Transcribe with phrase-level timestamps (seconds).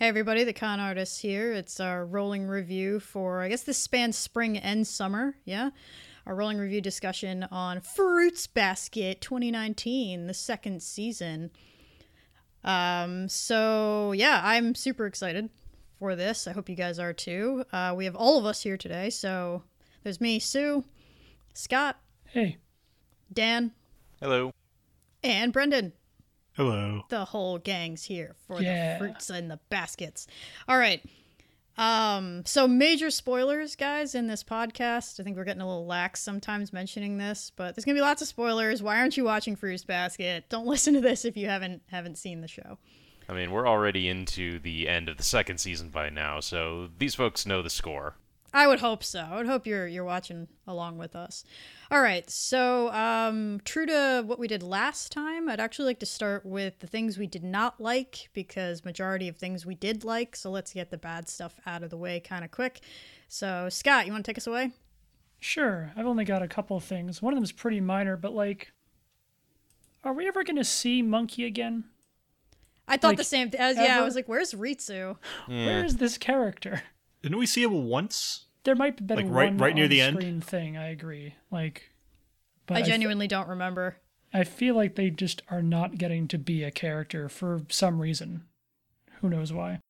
[0.00, 1.52] Hey everybody, the con artist here.
[1.52, 5.72] It's our rolling review for I guess this spans spring and summer, yeah.
[6.24, 11.50] Our rolling review discussion on Fruits Basket 2019, the second season.
[12.64, 15.50] Um, so yeah, I'm super excited
[15.98, 16.48] for this.
[16.48, 17.66] I hope you guys are too.
[17.70, 19.10] Uh, we have all of us here today.
[19.10, 19.64] So
[20.02, 20.82] there's me, Sue,
[21.52, 22.56] Scott, Hey,
[23.30, 23.72] Dan,
[24.18, 24.50] Hello.
[25.22, 25.92] and Brendan.
[26.56, 27.02] Hello.
[27.08, 28.94] The whole gang's here for Yeah.
[28.94, 30.26] the fruits and the baskets.
[30.68, 31.02] All right.
[31.78, 35.18] Um, so major spoilers, guys, in this podcast.
[35.18, 38.20] I think we're getting a little lax sometimes mentioning this, but there's gonna be lots
[38.20, 38.82] of spoilers.
[38.82, 40.44] Why aren't you watching Fruits Basket?
[40.48, 42.78] Don't listen to this if you haven't haven't seen the show.
[43.28, 47.14] I mean, we're already into the end of the second season by now, so these
[47.14, 48.16] folks know the score.
[48.52, 49.20] I would hope so.
[49.20, 51.44] I would hope you're you're watching along with us.
[51.92, 52.28] All right.
[52.30, 56.78] So, um, true to what we did last time, I'd actually like to start with
[56.78, 60.36] the things we did not like because majority of things we did like.
[60.36, 62.80] So let's get the bad stuff out of the way kind of quick.
[63.28, 64.70] So, Scott, you want to take us away?
[65.40, 65.90] sure.
[65.96, 67.20] I've only got a couple of things.
[67.22, 68.72] One of them is pretty minor, but like,
[70.04, 71.84] are we ever going to see Monkey again?
[72.86, 73.60] I thought Like, the same thing.
[73.60, 76.82] Yeah, I was like, "Where's Ritsu?" Where is this character?
[77.22, 78.46] Didn't we see him once?
[78.64, 80.16] There might have been Like, right- one right near the end?
[80.16, 80.76] on-screen thing.
[80.76, 81.34] I agree.
[81.50, 81.90] Like,
[82.66, 83.96] but I I, genuinely don't remember.
[84.32, 88.44] I feel like they just are not getting to be a character for some reason.
[89.20, 89.80] Who knows why?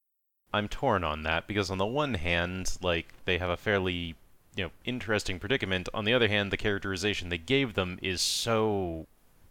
[0.53, 4.15] I'm torn on that because on the one hand, like they have a fairly,
[4.57, 5.89] you know, interesting predicament.
[5.95, 9.07] On the other hand, the characterization they gave them is so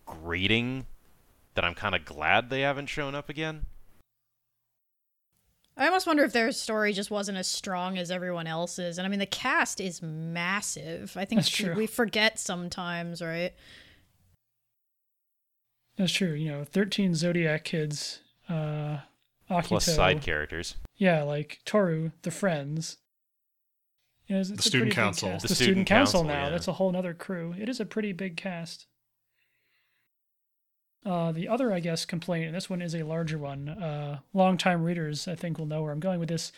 [0.06, 0.86] grating
[1.56, 3.66] that I'm kind of glad they haven't shown up again.
[5.80, 8.98] I almost wonder if their story just wasn't as strong as everyone else's.
[8.98, 11.16] And I mean, the cast is massive.
[11.16, 11.74] I think That's true.
[11.74, 13.54] we forget sometimes, right?
[15.98, 16.34] That's true.
[16.34, 18.20] You know, thirteen Zodiac kids.
[18.48, 19.00] Uh,
[19.50, 19.64] Akito.
[19.66, 20.76] Plus side characters.
[20.98, 22.98] Yeah, like Toru, the friends.
[24.28, 25.30] You know, it's, it's a student pretty big council.
[25.30, 26.44] The The, student student council, council, now.
[26.46, 26.50] yeah.
[26.50, 27.56] That's a whole other crew.
[27.60, 28.86] It is a pretty big cast.
[31.06, 33.70] Uh, the other, I guess, complaint, and this one is a larger one.
[33.70, 36.52] Uh, longtime readers, I think, will know where I'm going with this.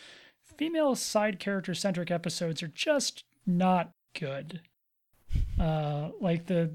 [0.56, 4.60] Female side character centric episodes are just not good.
[5.58, 6.72] Uh, like the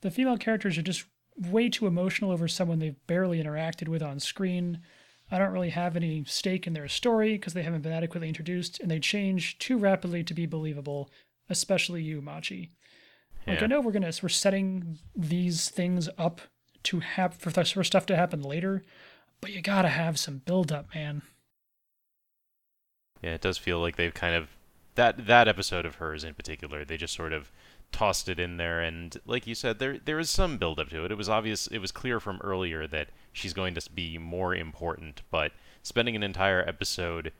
[0.00, 1.04] the female characters are just
[1.36, 4.80] way too emotional over someone they've barely interacted with on screen.
[5.30, 8.80] I don't really have any stake in their story because they haven't been adequately introduced,
[8.80, 11.10] and they change too rapidly to be believable,
[11.50, 12.70] especially you, Machi.
[13.46, 13.54] Yeah.
[13.54, 16.40] Like I know we're gonna we're setting these things up
[16.84, 18.82] to have for, for stuff to happen later,
[19.40, 21.22] but you gotta have some build up, man.
[23.22, 24.50] Yeah, it does feel like they've kind of
[24.94, 26.84] that that episode of hers in particular.
[26.84, 27.50] They just sort of
[27.90, 31.04] tossed it in there, and like you said, there there is some build up to
[31.04, 31.12] it.
[31.12, 35.22] It was obvious, it was clear from earlier that she's going to be more important,
[35.30, 35.52] but
[35.82, 37.32] spending an entire episode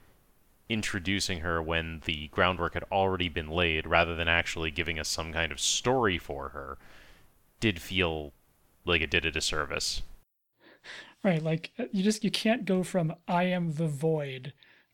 [0.69, 5.33] introducing her when the groundwork had already been laid, rather than actually giving us some
[5.33, 6.79] kind of story for her,
[7.61, 8.33] did feel
[8.89, 10.03] like it did a disservice.
[11.25, 14.53] Right, like uh, you just you can't go from I am the void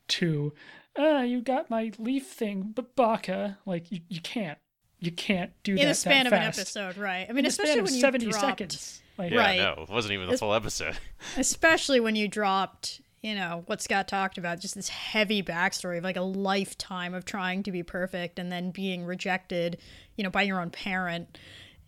[0.08, 0.52] to
[0.98, 3.58] ah you got my leaf thing, but Baka.
[3.66, 4.58] Like you, you can't
[5.00, 7.26] you can't do that In the span that of an episode, right?
[7.26, 9.02] I In mean, the especially span of when you seventy dropped, seconds.
[9.18, 9.58] Like, Yeah, Right.
[9.58, 10.96] no, it wasn't even the It's- full episode.
[11.36, 16.04] especially when you dropped, you know, what Scott talked about, just this heavy backstory of
[16.04, 19.76] like a lifetime of trying to be perfect and then being rejected,
[20.16, 21.36] you know, by your own parent.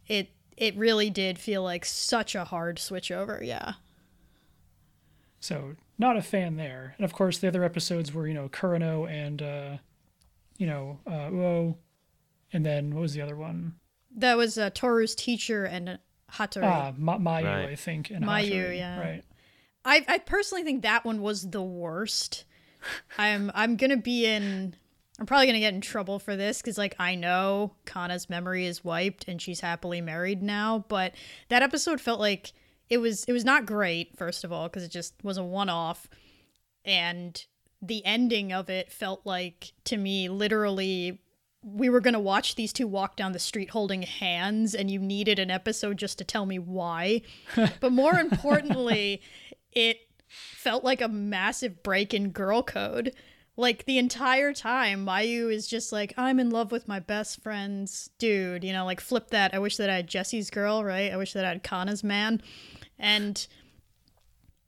[0.07, 3.41] It it really did feel like such a hard switch over.
[3.43, 3.75] Yeah.
[5.41, 6.95] So not a fan there.
[6.99, 9.77] And of course, the other episodes were you know Kureno and uh,
[10.59, 11.77] you know uh, Uo,
[12.53, 13.75] and then what was the other one?
[14.17, 15.99] That was uh, Toru's teacher and
[16.33, 16.65] Hattori.
[16.65, 17.69] Ah, Ma- Mayu, Right.
[17.69, 18.11] I think.
[18.11, 18.99] And Mayu, Hattori, yeah.
[19.01, 19.25] Right.
[19.85, 22.45] I I personally think that one was the worst.
[23.19, 24.75] I'm I'm gonna be in.
[25.19, 28.85] I'm probably gonna get in trouble for this because like I know Kana's memory is
[28.85, 31.15] wiped and she's happily married now, but
[31.49, 32.53] that episode felt like
[32.91, 34.17] it was it was not great.
[34.17, 36.09] First of all, because it just was a one off,
[36.85, 37.45] and
[37.83, 41.21] the ending of it felt like to me literally
[41.63, 45.01] we were going to watch these two walk down the street holding hands and you
[45.01, 47.21] needed an episode just to tell me why
[47.81, 49.21] but more importantly
[49.73, 49.99] it
[50.29, 53.13] felt like a massive break in girl code
[53.57, 58.11] like the entire time mayu is just like i'm in love with my best friend's
[58.19, 59.55] dude you know like flip that.
[59.55, 61.13] I wish that i had jesse's girl right?
[61.13, 62.43] I wish that i had kana's man.
[62.99, 63.47] And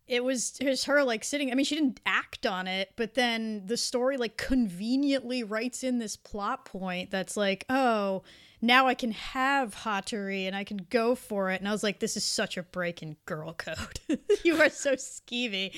[0.07, 3.63] it was just her like sitting i mean she didn't act on it but then
[3.67, 8.23] the story like conveniently writes in this plot point that's like oh
[8.61, 12.01] now i can have Hattori and i can go for it and i was like
[12.01, 14.01] this is such a break in girl code
[14.45, 15.75] you are so skeevy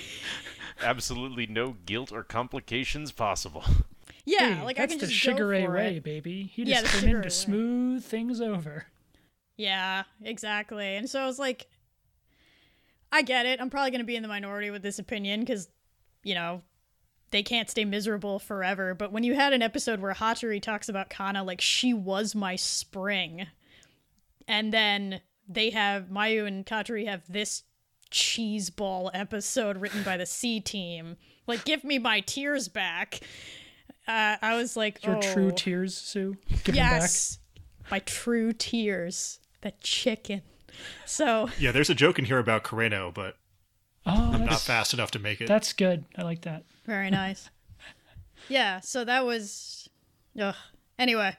[0.82, 3.65] absolutely no guilt or complications possible.
[4.25, 6.05] Yeah, Hey, like I that's can the just Sugar go Ray for Ray, it.
[6.05, 6.50] baby.
[6.55, 7.31] He Yeah, just the came in Sugar to Ray.
[7.31, 8.87] smooth things over.
[9.56, 10.97] Yeah, exactly.
[10.97, 11.67] And so I was like,
[13.12, 13.61] I get it.
[13.61, 15.69] I'm probably going to be in the minority with this opinion because,
[16.23, 16.62] you know,
[17.31, 18.94] they can't stay miserable forever.
[18.94, 22.56] But when you had an episode where Hatori talks about Kana like she was my
[22.56, 23.47] spring,
[24.49, 27.62] and then they have Mayu and Hatori have this
[28.11, 31.17] cheese ball episode written by the C team,
[31.47, 33.21] like give me my tears back.
[34.09, 36.37] Uh, I was like, Your oh, true tears, Sue.
[36.49, 37.03] Give them back.
[37.03, 37.38] yes,
[37.91, 39.38] my true tears.
[39.61, 40.43] The chicken.
[41.05, 43.37] So Yeah, there's a joke in here about Kureno, but
[44.06, 45.47] Oh, I'm not fast enough to make it.
[45.47, 46.05] that's good.
[46.17, 46.65] I like that.
[46.87, 47.50] Very nice.
[48.49, 49.88] yeah, so that was.
[50.41, 50.55] Ugh.
[50.99, 51.37] Anyway,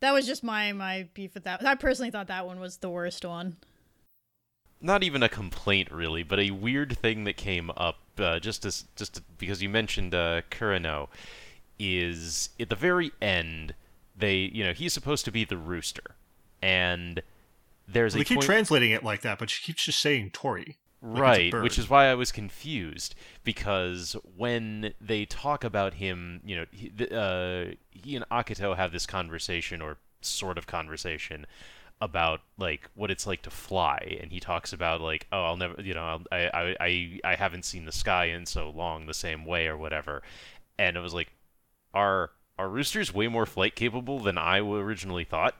[0.00, 1.64] that was just my my beef with that.
[1.64, 3.56] I personally thought that one was the worst one.
[4.80, 8.84] Not even a complaint, really, but a weird thing that came up uh, just as
[8.96, 11.08] just to- because you mentioned uh, Kureno
[11.78, 13.74] is at the very end.
[14.16, 16.16] They, you know, he's supposed to be the rooster,
[16.60, 17.22] and
[17.88, 20.30] there's Well, a they keep point- translating it like that, but she keeps just saying
[20.32, 20.76] Tori.
[21.02, 26.54] Like right which is why i was confused because when they talk about him you
[26.54, 31.44] know he, uh, he and akito have this conversation or sort of conversation
[32.02, 35.80] about like what it's like to fly and he talks about like oh i'll never
[35.80, 39.14] you know I'll, I, I i i haven't seen the sky in so long the
[39.14, 40.22] same way or whatever.
[40.80, 41.32] And it was like
[41.94, 45.54] are are roosters way more flight capable than i originally thought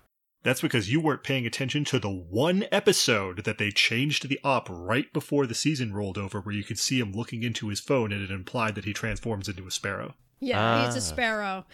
[0.44, 4.66] That's because you weren't paying attention to the one episode that they changed the op
[4.68, 8.12] right before the season rolled over, where you could see him looking into his phone
[8.12, 10.14] and it implied that he transforms into a sparrow.
[10.40, 10.98] Yeah, he's Ah.
[10.98, 11.66] a sparrow.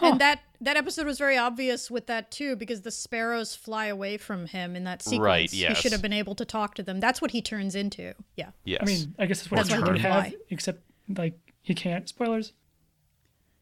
[0.00, 4.16] And that that episode was very obvious with that too, because the sparrows fly away
[4.16, 5.20] from him in that sequence.
[5.20, 5.76] Right, Yes.
[5.76, 7.00] He should have been able to talk to them.
[7.00, 8.14] That's what he turns into.
[8.36, 8.50] Yeah.
[8.64, 10.80] yes I mean, I guess that's what That's he why would have, except
[11.14, 12.08] like he can't.
[12.08, 12.52] Spoilers.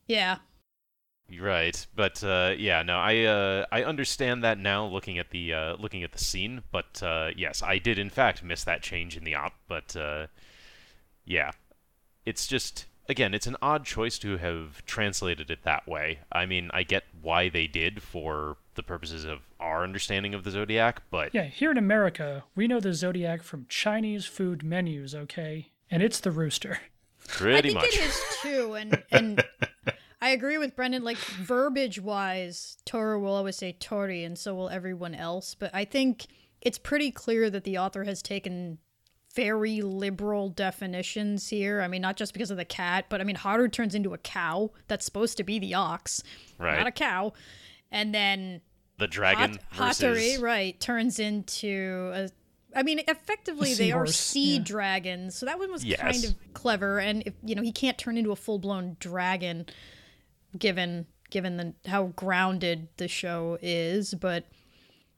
[0.06, 0.36] Yeah.
[1.38, 5.76] Right, but uh, yeah, no, I uh, I understand that now looking at the uh,
[5.76, 9.24] looking at the scene, but uh, yes, I did in fact miss that change in
[9.24, 10.26] the op, but uh,
[11.24, 11.52] yeah,
[12.26, 16.20] it's just again, it's an odd choice to have translated it that way.
[16.32, 20.50] I mean, I get why they did for the purposes of our understanding of the
[20.50, 25.70] zodiac, but Yeah, here in America, we know the zodiac from Chinese food menus, okay?
[25.90, 26.78] And it's the rooster.
[27.28, 27.94] pretty I think much.
[27.96, 29.44] it is too, and and
[30.22, 31.02] I agree with Brendan.
[31.02, 35.54] Like verbiage wise, Toru will always say Tori, and so will everyone else.
[35.54, 36.26] But I think
[36.60, 38.78] it's pretty clear that the author has taken
[39.34, 41.80] very liberal definitions here.
[41.80, 44.18] I mean, not just because of the cat, but I mean, Haru turns into a
[44.18, 44.70] cow.
[44.88, 46.22] That's supposed to be the ox,
[46.58, 46.76] Right.
[46.76, 47.32] not a cow.
[47.92, 48.60] And then
[48.98, 50.02] the dragon Hat- versus
[50.36, 52.30] Hattori, right, turns into a.
[52.76, 54.62] I mean, effectively, they are sea yeah.
[54.62, 56.00] dragons, so that one was Yes.
[56.00, 57.00] kind of clever.
[57.00, 59.66] And if you know, he can't turn into a full blown dragon,
[60.58, 64.14] given given the how grounded the show is.
[64.14, 64.44] But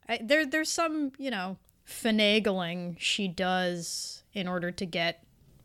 [0.08, 5.24] I, there there's some you know finagling she does in order to get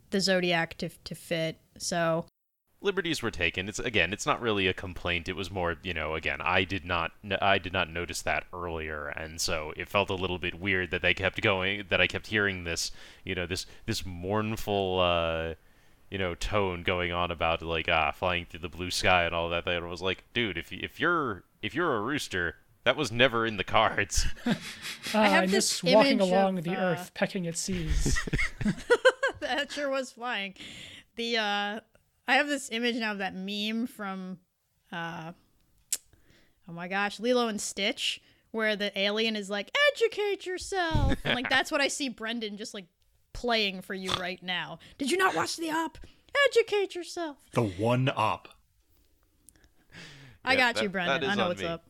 [0.09, 1.57] the zodiac to to fit.
[1.77, 2.25] So
[2.81, 3.67] liberties were taken.
[3.67, 5.27] It's again, it's not really a complaint.
[5.27, 7.11] It was more, you know, again, I did not,
[7.41, 11.01] I did not notice that earlier, and so it felt a little bit weird that
[11.01, 12.92] they kept going, that I kept hearing this,
[13.23, 15.53] you know, this this mournful, uh,
[16.09, 19.49] you know, tone going on about like ah, flying through the blue sky and all
[19.49, 19.66] that.
[19.66, 23.57] That was like, dude, if if you're if you're a rooster, that was never in
[23.57, 24.26] the cards.
[25.14, 28.18] I have and this just walking image along of, the uh, earth, pecking at seas.
[29.42, 30.54] that sure was flying.
[31.16, 31.80] The uh
[32.28, 34.40] I have this image now of that meme from
[34.92, 35.33] uh
[36.69, 38.21] oh my gosh, Lilo and Stitch,
[38.52, 41.16] where the alien is like, educate yourself.
[41.26, 42.85] And like that's what I see Brendan just like
[43.37, 44.79] playing for you right now.
[44.97, 45.99] Did you not watch the op?
[46.49, 47.37] Educate yourself.
[47.53, 48.47] The one op.
[50.44, 51.29] I Yeah, got that- you, Brendan.
[51.29, 51.67] I know what's me.
[51.67, 51.83] up.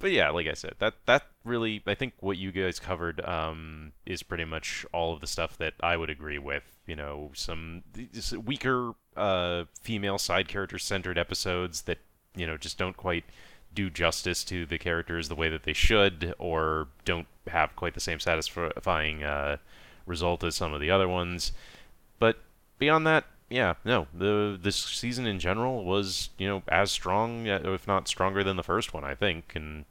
[0.00, 3.92] but yeah, like I said, that that really, I think what you guys covered um,
[4.06, 6.64] is pretty much all of the stuff that I would agree with.
[6.86, 7.82] You know, some
[8.44, 11.98] weaker uh, female side character centered episodes that
[12.34, 13.24] you know just don't quite
[13.72, 18.00] do justice to the characters the way that they should, or don't have quite the
[18.00, 19.58] same satisfying uh,
[20.10, 21.52] result as some of the other ones.
[22.18, 22.36] But
[22.78, 27.60] beyond that, yeah, no, the this season in general was you know as strong, uh,
[27.64, 29.52] if not stronger than the first one, I think.
[29.54, 29.86] And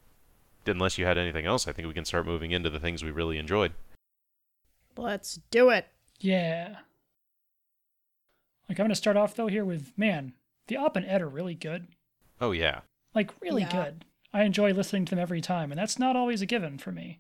[0.68, 3.10] unless you had anything else, I think we can start moving into the things we
[3.12, 3.74] really enjoyed.
[4.96, 5.88] Let's do it.
[6.20, 6.76] yeah.
[8.68, 10.34] Like I'm gonna start off though here with man,
[10.68, 11.88] the Op and Ed are really good.
[12.40, 12.82] Oh yeah,
[13.16, 13.72] Like really Yeah.
[13.72, 14.06] good.
[14.32, 17.20] I enjoy listening to them every time, and that's not always a given for me.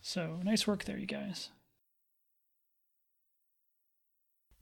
[0.00, 1.50] So nice work there, you guys.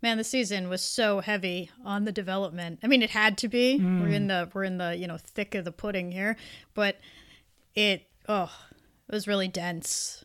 [0.03, 2.79] Man, the season was so heavy on the development.
[2.83, 3.79] I mean, it had to be.
[3.79, 6.37] We're in the we're in the you know thick of the pudding here,
[6.75, 6.97] but
[7.75, 8.51] it oh,
[9.09, 10.25] it was really dense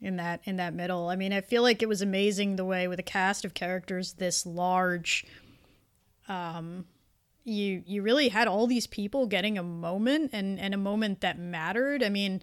[0.00, 1.08] in that in that middle.
[1.08, 4.14] I mean, I feel like it was amazing the way with a cast of characters
[4.14, 5.26] this large.
[6.28, 6.86] Um,
[7.44, 11.38] you you really had all these people getting a moment and and a moment that
[11.38, 12.02] mattered.
[12.02, 12.40] I mean,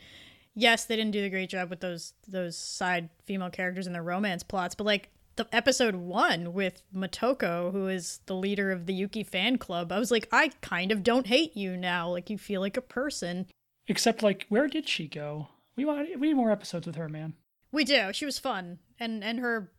[0.53, 4.03] yes, they didn't do a great job with those those side female characters and their
[4.03, 8.93] romance plots, but like the episode one with Motoko, who is the leader of the
[8.93, 12.09] Yuki fan club, I was like, I kind of don't hate you now.
[12.09, 13.47] Like you feel like a person.
[13.87, 15.49] Except, like, where did she go?
[15.75, 17.33] We want we need more episodes with her, man.
[17.71, 18.13] We do.
[18.13, 19.71] She was fun, and and her.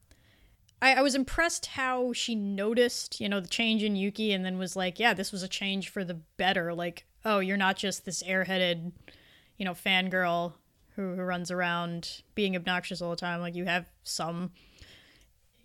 [0.83, 4.59] I, I was impressed how she noticed, you know, the change in Yuki, and then
[4.59, 8.05] was like, "Yeah, this was a change for the better." Like, oh, you're not just
[8.05, 8.93] this airheaded,
[9.57, 10.53] you know, fangirl
[10.95, 13.41] who who runs around being obnoxious all the time.
[13.41, 14.53] Like, you have some,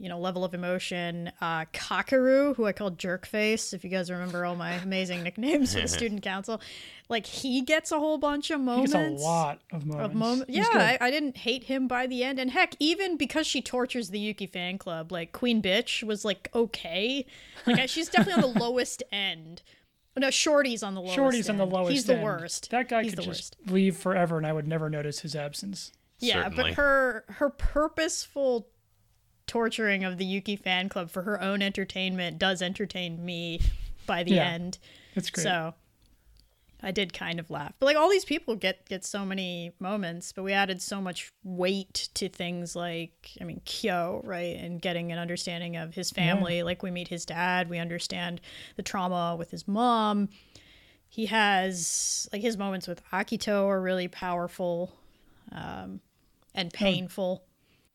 [0.02, 1.32] you know, level of emotion.
[1.40, 5.82] Uh, Kakeru, who I called Jerkface, if you guys remember all my amazing nicknames for
[5.82, 6.60] the student council,
[7.08, 10.06] like he gets a whole bunch of He moments gets a lot of moments.
[10.06, 10.50] of moment.
[10.50, 10.98] He's Yeah.
[11.00, 14.20] I, I didn't hate him by the end, and heck, even because she tortures the
[14.20, 17.26] Yuki fan club, like Queen Bitch was like okay,
[17.68, 19.62] like she's definitely on the lowest end.
[20.18, 21.16] No, Shorty's on the lowest.
[21.16, 21.92] Shorty's on the lowest.
[21.92, 22.70] He's the worst.
[22.72, 23.72] That guy He's could the just worst.
[23.72, 25.94] leave forever, and I would never notice his absence.
[26.20, 26.64] Yeah, Certainly.
[26.64, 28.68] but her her purposeful
[29.52, 33.60] torturing of the Yuki fan club for her own entertainment does entertain me
[34.08, 34.80] by the Yeah, end.
[35.14, 35.44] It's great.
[35.44, 35.74] So
[36.82, 37.74] I did kind of laugh.
[37.78, 41.34] But like all these people get get so many moments, but we added so much
[41.44, 44.56] weight to things like I mean Kyo, right?
[44.56, 46.64] And getting an understanding of his family.
[46.64, 48.40] Like we meet his dad, we understand
[48.78, 50.30] the trauma with his mom.
[51.10, 54.96] He has like his moments with Akito are really powerful
[55.52, 56.00] um,
[56.56, 57.44] and painful.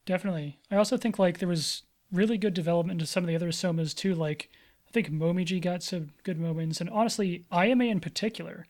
[0.07, 0.59] Definitely.
[0.71, 1.83] I also think like there was
[2.13, 4.15] really good development to some of the other somas too.
[4.15, 4.49] Like
[4.89, 8.67] I think Momiji got some good moments, and honestly, Ayame in particular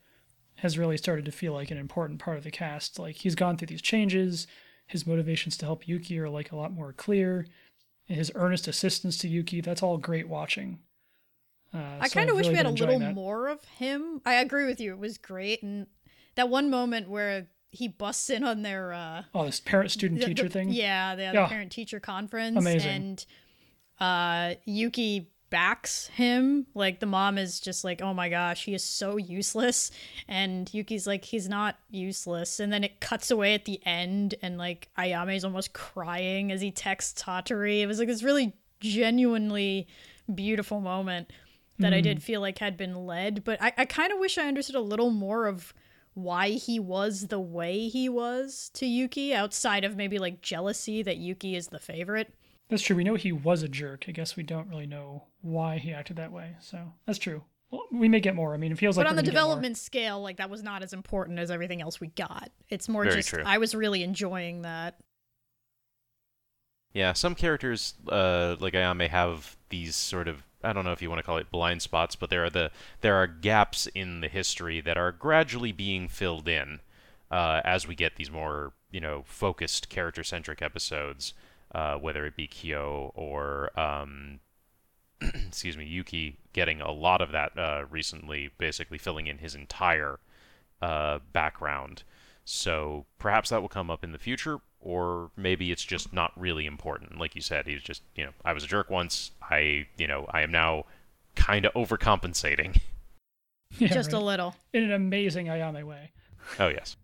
[0.57, 2.99] has really started to feel like an important part of the cast.
[2.99, 4.47] Like he's gone through these changes.
[4.87, 7.47] His motivations to help Yuki are like a lot more clear.
[8.09, 10.78] and His earnest assistance to Yuki, that's all great watching.
[11.75, 13.14] Uh, I so kind of wish really we had a little that.
[13.14, 14.23] more of him.
[14.25, 14.93] I agree with you.
[14.93, 15.62] It was great.
[15.62, 15.88] And
[16.37, 20.44] that one moment where he busts in on their uh Oh, this parent student teacher
[20.44, 20.70] the- thing.
[20.70, 21.46] Yeah, the, Yeah.
[21.49, 22.56] parent teacher conference.
[22.56, 22.90] Amazing.
[22.90, 23.26] And
[23.99, 26.66] uh Yuki backs him.
[26.75, 29.90] Like the mom is just like, Oh my gosh, he is so useless.
[30.26, 32.58] And Yuki's like, he's not useless.
[32.61, 36.61] And then it cuts away at the end and like ayame is almost crying as
[36.61, 37.80] he texts Hattori.
[37.80, 39.87] It was like this really genuinely
[40.35, 41.30] beautiful moment
[41.78, 42.04] that I Mm.
[42.04, 43.44] did feel like had been led.
[43.44, 45.73] But I, I kind of wish I understood a little more of
[46.16, 51.18] why he was the way he was to Yuki outside of maybe like jealousy that
[51.18, 52.32] Yuki is the favorite.
[52.70, 52.96] That's true.
[52.96, 54.06] We know he was a jerk.
[54.08, 56.56] I guess we don't really know why he acted that way.
[56.58, 57.44] So that's true.
[57.70, 58.54] Well, we may get more.
[58.54, 59.42] I mean, it feels like but on the gonna get more.
[59.42, 62.50] development scale, like that was not as important as everything else we got.
[62.70, 63.42] It's more Very just true.
[63.44, 64.96] I was really enjoying that.
[66.94, 71.08] Yeah, some characters uh, like Ayame have these sort of I don't know if you
[71.08, 72.70] want to call it blind spots, but there are the
[73.00, 76.80] there are gaps in the history that are gradually being filled in
[77.30, 81.34] uh, as we get these more you know focused character centric episodes,
[81.75, 84.40] uh, whether it be Kyo or um,
[85.20, 90.18] excuse me Yuki getting a lot of that uh, recently, basically filling in his entire
[90.80, 92.02] uh, background.
[92.44, 96.64] So perhaps that will come up in the future, or maybe it's just not really
[96.64, 97.19] important.
[97.19, 99.33] Like you said, he's just, you know, I was a jerk once.
[99.43, 100.85] I, you know, I am now
[101.35, 102.81] kind of overcompensating.
[103.78, 104.55] Yeah, just a little.
[104.73, 106.12] in an amazing Ayame way.
[106.61, 106.97] oh yes,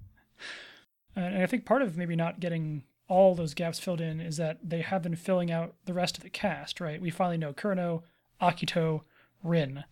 [1.17, 4.59] And I think part of maybe not getting all those gaps filled in is that
[4.63, 7.03] they have been filling out the rest of the cast, right?
[7.03, 8.03] We finally know Kureno,
[8.41, 9.03] Akito,
[9.43, 9.83] Rin.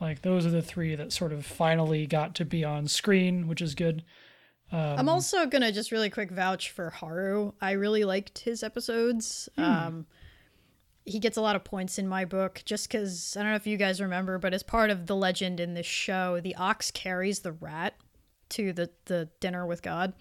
[0.00, 3.60] Like those are the three that sort of finally got to be on screen, which
[3.60, 4.02] is good.
[4.72, 7.52] Um, I'm also gonna just really quick vouch for Haru.
[7.60, 9.48] I really liked his episodes.
[9.56, 10.06] Um,
[11.04, 13.66] he gets a lot of points in my book just because I don't know if
[13.66, 17.40] you guys remember, but as part of the legend in this show, the ox carries
[17.40, 17.94] the rat
[18.50, 20.14] to the the dinner with God.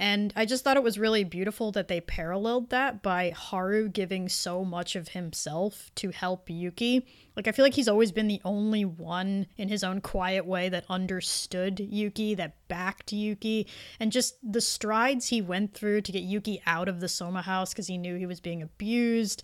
[0.00, 4.30] And I just thought it was really beautiful that they paralleled that by Haru giving
[4.30, 7.06] so much of himself to help Yuki.
[7.36, 10.70] Like, I feel like he's always been the only one in his own quiet way
[10.70, 13.66] that understood Yuki, that backed Yuki,
[14.00, 17.74] and just the strides he went through to get Yuki out of the Soma house
[17.74, 19.42] because he knew he was being abused.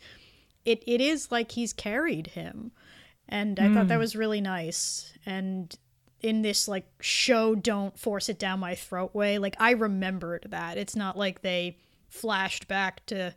[0.64, 2.72] It, it is like he's carried him.
[3.28, 4.00] And I thought that mm.
[4.00, 5.12] was really nice.
[5.26, 5.76] And
[6.26, 10.76] in this like show don't force it down my throat way like i remembered that
[10.76, 11.76] it's not like they
[12.08, 13.34] flashed back to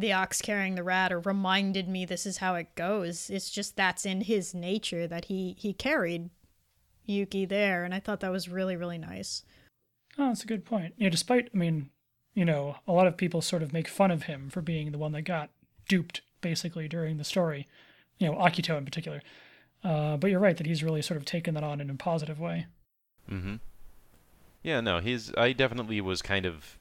[0.00, 3.30] the ox carrying the rat or reminded me this is how it goes.
[3.30, 6.30] It's just that's in his nature that he he carried
[7.06, 9.42] Yuki there, and I thought that was really really nice.
[10.18, 10.94] Oh, that's a good point.
[10.96, 11.90] Yeah, despite I mean,
[12.34, 14.98] you know, a lot of people sort of make fun of him for being the
[14.98, 15.50] one that got
[15.88, 17.66] duped basically during the story.
[18.18, 19.22] You know, Akito in particular.
[19.82, 22.38] Uh, but you're right that he's really sort of taken that on in a positive
[22.38, 22.66] way.
[23.30, 23.56] Mm-hmm.
[24.62, 25.32] Yeah, no, he's.
[25.36, 26.78] I definitely was kind of.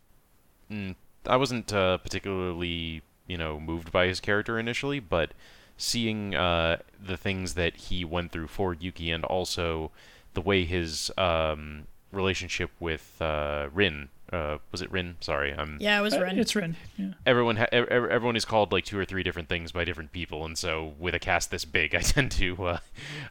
[0.70, 5.32] Mm, I wasn't uh, particularly, you know, moved by his character initially, but
[5.78, 9.92] seeing uh, the things that he went through for Yuki and also
[10.34, 15.18] the way his um, relationship with uh, Rin uh, was it Rin?
[15.22, 15.78] Sorry, I'm.
[15.80, 16.38] Yeah, it was Uh, Rin.
[16.40, 16.76] It's Rin.
[16.98, 17.14] Yeah.
[17.26, 20.12] Everyone, ha- ev- ev- everyone is called like two or three different things by different
[20.12, 22.78] people, and so with a cast this big, I tend to, uh,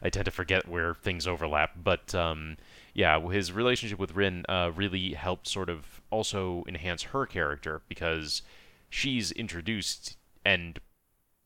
[0.03, 1.71] I tend to forget where things overlap.
[1.83, 2.57] But um,
[2.93, 8.41] yeah, his relationship with Rin uh, really helped sort of also enhance her character because
[8.89, 10.79] she's introduced and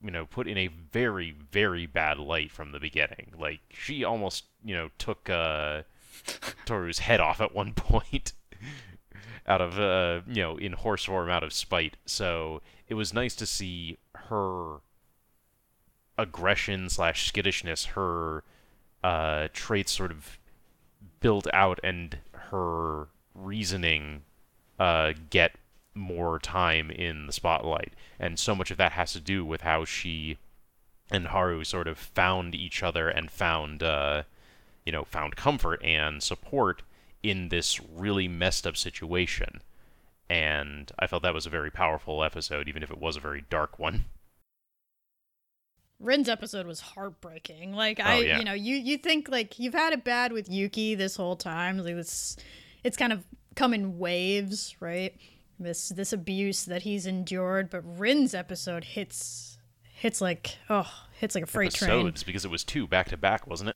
[0.02, 3.34] you know put in a very very bad light from the beginning.
[3.38, 5.84] Like she almost you know took uh,
[6.66, 8.34] Toru's head off at one point
[9.48, 11.98] out of uh, you know in horse form out of spite.
[12.06, 14.78] So it was nice to see her
[16.18, 18.44] aggression slash skittishness, her
[19.04, 20.38] uh, traits sort of
[21.20, 22.20] built out, and
[22.52, 24.22] her reasoning
[24.80, 25.56] uh, get
[25.96, 27.94] more time in the spotlight.
[28.20, 30.38] And so much of that has to do with how she
[31.12, 34.24] and Haru sort of found each other and found uh,
[34.86, 36.84] you know found comfort and support
[37.24, 39.62] in this really messed up situation.
[40.30, 43.44] And I felt that was a very powerful episode, even if it was a very
[43.50, 44.06] dark one.
[46.00, 47.74] Rin's episode was heartbreaking.
[47.74, 48.40] Like oh, I, Oh, yeah.
[48.40, 51.78] you know, you you think like you've had it bad with Yuki this whole time.
[51.78, 52.36] Like it's
[52.84, 53.24] it's kind of
[53.56, 55.16] come in waves, right?
[55.60, 59.58] This this abuse that he's endured, but Rin's episode hits
[59.96, 61.92] hits like oh hits like a freight train.
[61.92, 63.76] Episodes, because it was two back to back, wasn't it?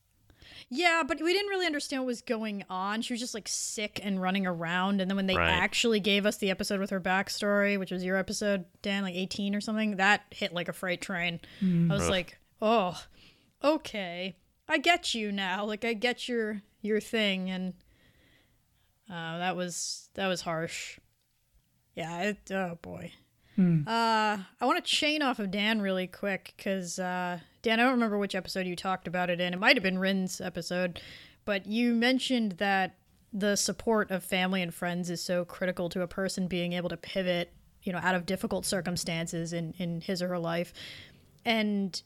[0.69, 3.01] Yeah, but we didn't really understand what was going on.
[3.01, 4.99] She was just like sick and running around.
[4.99, 5.49] And then when they Right.
[5.49, 9.55] actually gave us the episode with her backstory, which was your episode, Dan, like 18
[9.55, 11.39] or something, that hit like a freight train.
[11.61, 12.09] I was Ugh.
[12.09, 13.01] like, oh,
[13.63, 14.35] okay.
[14.67, 15.63] I get you now.
[15.63, 17.73] Like I get your your thing and
[19.09, 20.99] uh, that was that was harsh.
[21.95, 23.13] Yeah, it, oh boy.
[23.55, 23.87] Hmm.
[23.87, 27.91] Uh, I want to chain off of Dan really quick because uh, Dan, I don't
[27.91, 29.53] remember which episode you talked about it in.
[29.53, 31.01] It might have been Rin's episode,
[31.43, 32.95] but you mentioned that
[33.33, 36.95] the support of family and friends is so critical to a person being able to
[36.95, 37.51] pivot,
[37.83, 40.71] you know, out of difficult circumstances in in his or her life,
[41.43, 42.01] and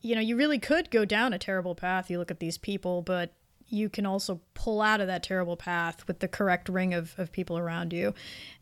[0.00, 2.10] you know, you really could go down a terrible path.
[2.10, 3.34] You look at these people, but
[3.68, 7.30] you can also pull out of that terrible path with the correct ring of, of
[7.30, 8.14] people around you.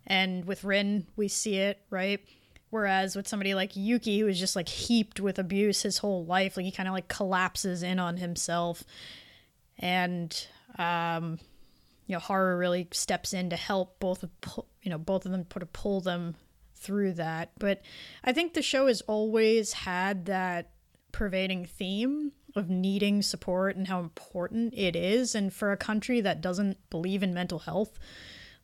[0.07, 2.21] And with Rin, we see it, right?
[2.73, 6.57] Whereas with somebody like Yuki, who is just like heaped with abuse his whole life,
[6.57, 8.83] like he kind of like collapses in on himself.
[9.79, 10.35] And,
[10.79, 11.39] um,
[12.07, 14.31] you know, Haru really steps in to help both, of
[14.81, 16.35] you know, both of them put a pull them
[16.75, 17.51] through that.
[17.59, 17.83] But
[18.25, 20.71] I think the show has always had that
[21.13, 25.35] pervading theme of needing support and how important it is.
[25.35, 27.99] And for a country that doesn't believe in mental health,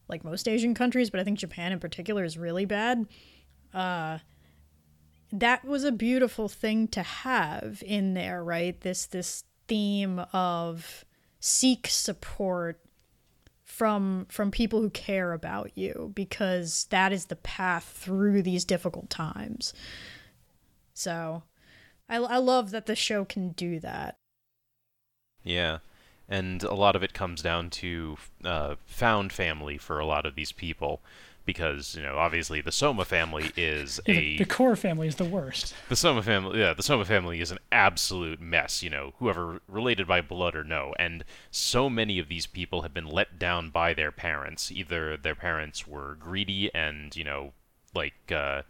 [0.08, 3.04] like most Asian countries, but I think Japan in particular is really bad.
[3.74, 4.18] Uh,
[5.30, 8.80] that was a beautiful thing to have in there, right?
[8.80, 11.04] This this theme of
[11.40, 12.80] seek support
[13.64, 19.10] from from people who care about you because that is the path through these difficult
[19.10, 19.74] times.
[20.94, 21.42] So,
[22.08, 24.16] I I love that the show can do that.
[25.44, 25.78] Yeah,
[26.28, 30.34] and a lot of it comes down to uh, found family for a lot of
[30.34, 31.00] these people,
[31.48, 35.16] because you know obviously the Soma family is Yeah, a the, the core family is
[35.16, 35.74] the worst.
[35.88, 38.82] the Soma family, yeah, the Soma family is an absolute mess.
[38.82, 42.92] You know, whoever related by blood or no, and so many of these people have
[42.92, 44.70] been let down by their parents.
[44.70, 47.54] Either their parents were greedy and you know,
[47.94, 48.62] like, uh,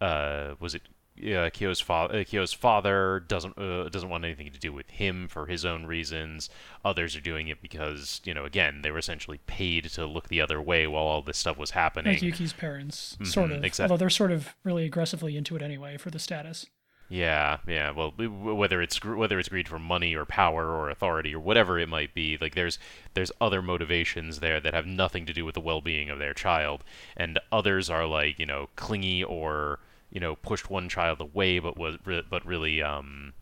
[0.00, 0.82] uh, was it?
[1.20, 2.18] Yeah, Kyo's father.
[2.20, 5.86] Uh, Kyo's father doesn't uh, doesn't want anything to do with him for his own
[5.86, 6.48] reasons.
[6.84, 10.40] Others are doing it because you know, again, they were essentially paid to look the
[10.40, 12.12] other way while all this stuff was happening.
[12.14, 13.64] Like Yuki's parents, sort Mhm, of.
[13.64, 16.66] exact- Although they're sort of really aggressively into it anyway for the status.
[17.10, 17.90] Yeah, yeah.
[17.92, 21.88] Well, whether it's whether it's greed for money or power or authority or whatever it
[21.88, 22.78] might be, like there's
[23.14, 26.84] there's other motivations there that have nothing to do with the well-being of their child,
[27.16, 31.76] and others are like you know clingy or you know pushed one child away, but
[31.76, 33.32] was re- but really um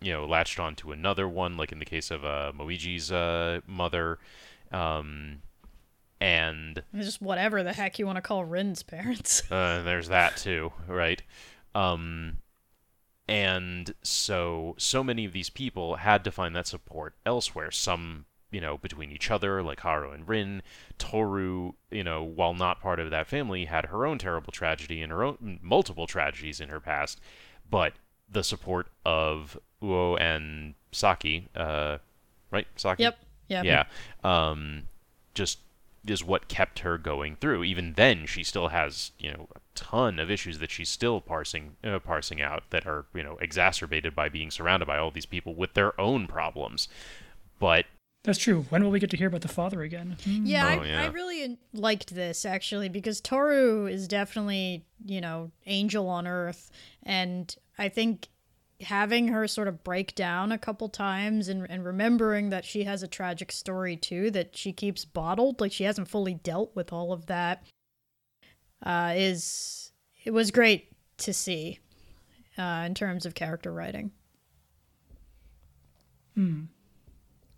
[0.00, 3.60] you know latched on to another one, like in the case of uh, Momiji's uh,
[3.66, 4.18] mother.
[4.72, 5.42] Um,
[6.20, 9.42] and Just whatever the heck you want to call Rin's parents.
[9.50, 11.22] uh, there's that too, right?
[11.74, 12.38] Um,
[13.28, 17.70] and so so many of these people had to find that support elsewhere.
[17.70, 20.62] Some, you know, between each other, like Haru and Rin.
[20.98, 25.12] Toru, you know, while not part of that family, had her own terrible tragedy and
[25.12, 27.20] her own multiple tragedies in her past,
[27.68, 27.94] but
[28.30, 31.98] the support of Uo and Saki, uh,
[32.50, 32.66] right?
[32.76, 33.04] Saki.
[33.04, 33.18] Yep.
[33.48, 33.62] Yeah.
[33.62, 33.84] Yeah.
[34.24, 34.84] Um,
[35.34, 35.60] just
[36.06, 37.64] is what kept her going through.
[37.64, 41.76] Even then, she still has you know a ton of issues that she's still parsing
[41.84, 45.54] uh, parsing out that are you know exacerbated by being surrounded by all these people
[45.54, 46.88] with their own problems.
[47.58, 47.86] But
[48.26, 48.66] That's true.
[48.70, 50.16] When will we get to hear about the father again?
[50.24, 50.44] Hmm.
[50.44, 51.02] Yeah, Oh, I, yeah.
[51.02, 56.72] I really liked this actually because Toru is definitely, you know, angel on earth.
[57.04, 58.26] And I think
[58.80, 63.04] having her sort of break down a couple times and, and remembering that she has
[63.04, 67.12] a tragic story too that she keeps bottled, like she hasn't fully dealt with all
[67.12, 67.64] of that,
[68.82, 69.92] uh, is
[70.24, 71.78] it was great to see
[72.58, 74.10] uh, in terms of character writing.
[76.34, 76.64] Hmm.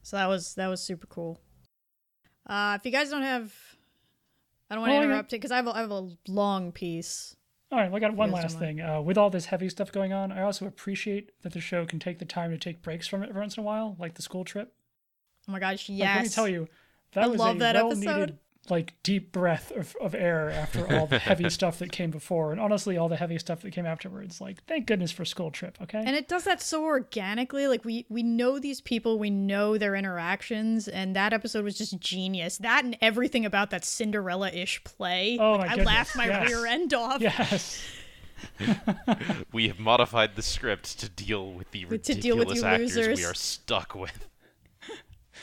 [0.08, 1.38] So that was that was super cool.
[2.46, 3.52] Uh, if you guys don't have,
[4.70, 7.36] I don't want to interrupt it because I have a, I have a long piece.
[7.70, 8.80] All right, well, I got one last thing.
[8.80, 11.98] Uh, with all this heavy stuff going on, I also appreciate that the show can
[11.98, 14.22] take the time to take breaks from it every once in a while, like the
[14.22, 14.72] school trip.
[15.46, 16.16] Oh my gosh, Like, yes!
[16.16, 16.68] let me tell you,
[17.12, 18.38] that I was love a that well-needed, episode.
[18.70, 22.60] Like deep breath of, of air after all the heavy stuff that came before, and
[22.60, 24.40] honestly, all the heavy stuff that came afterwards.
[24.40, 25.78] Like, thank goodness for school trip.
[25.82, 25.98] Okay.
[26.04, 27.66] and it does that so organically.
[27.68, 31.98] Like we we know these people, we know their interactions, and that episode was just
[31.98, 32.58] genius.
[32.58, 35.38] That and everything about that Cinderella-ish play.
[35.40, 36.48] Oh like, my I goodness, laughed my yes.
[36.50, 37.20] rear end off.
[37.20, 37.82] yes.
[39.52, 42.96] we have modified the script to deal with the To ridiculous deal with you actors
[42.96, 43.18] losers.
[43.18, 44.28] we are stuck with.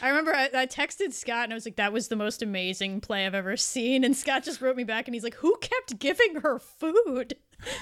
[0.01, 3.01] I remember I, I texted Scott and I was like, "That was the most amazing
[3.01, 5.99] play I've ever seen." And Scott just wrote me back and he's like, "Who kept
[5.99, 7.36] giving her food?"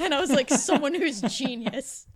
[0.00, 2.06] And I was like, "Someone who's genius."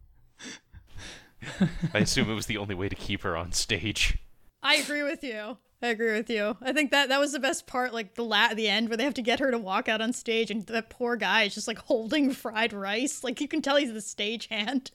[1.92, 4.18] I assume it was the only way to keep her on stage.
[4.62, 5.58] I agree with you.
[5.82, 6.56] I agree with you.
[6.62, 9.02] I think that that was the best part, like the la- the end where they
[9.02, 11.66] have to get her to walk out on stage, and that poor guy is just
[11.66, 13.24] like holding fried rice.
[13.24, 14.92] Like you can tell he's the stage hand.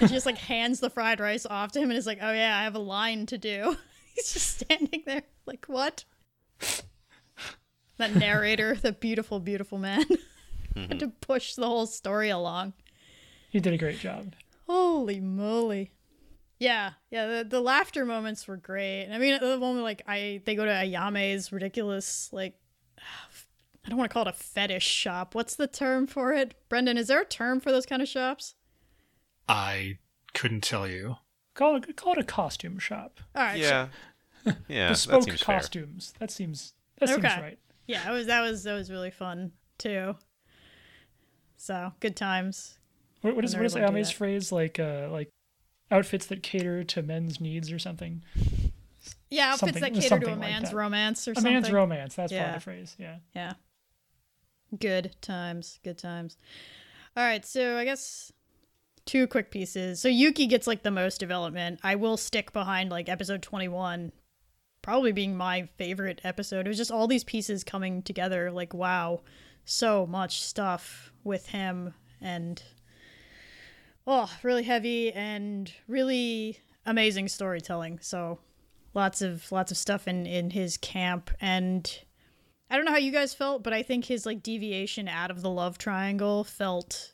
[0.00, 2.32] And she just like hands the fried rice off to him, and is like, "Oh
[2.32, 3.76] yeah, I have a line to do."
[4.16, 6.04] He's just standing there, like what?
[7.98, 10.00] That narrator, the beautiful, beautiful man,
[10.74, 10.98] had mm-hmm.
[10.98, 12.72] to push the whole story along.
[13.50, 14.34] He did a great job.
[14.66, 15.92] Holy moly.
[16.58, 19.08] Yeah, yeah, the, the laughter moments were great.
[19.12, 22.54] I mean, the moment like I they go to Ayame's ridiculous like
[22.98, 25.34] I don't want to call it a fetish shop.
[25.34, 26.54] What's the term for it?
[26.68, 28.54] Brendan, is there a term for those kind of shops?
[29.48, 29.98] I
[30.34, 31.16] couldn't tell you.
[31.54, 33.20] Call it call it a costume shop.
[33.34, 33.58] All right.
[33.58, 33.88] Yeah.
[34.68, 35.56] Yeah, that Bespoke seems fair.
[35.58, 36.14] costumes.
[36.20, 37.58] That seems that seems right.
[37.86, 40.14] Yeah, that was that was that was really fun too.
[41.56, 42.78] So, good times.
[43.20, 44.78] What, what is what is Whenever Ayame's phrase like?
[44.78, 45.28] Uh, like
[45.90, 48.22] outfits that cater to men's needs or something.
[49.30, 50.76] Yeah, outfits Something- that cater to a man's that.
[50.76, 51.52] romance or A something.
[51.52, 52.14] A man's romance.
[52.14, 52.48] That's Yeah.
[52.48, 52.96] of the phrase.
[52.98, 53.18] Yeah.
[53.34, 53.52] Yeah.
[54.78, 55.78] Good times.
[55.82, 56.36] Good times.
[57.16, 57.44] All right.
[57.44, 58.32] So I guess
[59.06, 60.00] two quick pieces.
[60.00, 61.80] So Yuki gets like the most development.
[61.82, 64.12] I will stick behind like episode 21,
[64.82, 66.66] probably being my favorite episode.
[66.66, 68.50] It was just all these pieces coming together.
[68.50, 69.22] Like, wow,
[69.64, 72.62] so much stuff with him and
[74.08, 77.98] oh, really heavy and really amazing storytelling.
[78.00, 78.40] So
[78.94, 82.00] lots of lots of stuff in in his camp and
[82.70, 85.40] I don't know how you guys felt, but I think his like deviation out of
[85.42, 87.12] the love triangle felt